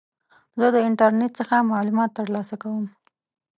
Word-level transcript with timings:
زه 0.59 0.67
د 0.75 0.77
انټرنیټ 0.87 1.31
څخه 1.39 1.55
معلومات 1.71 2.09
ترلاسه 2.19 2.55
کوم. 2.63 2.85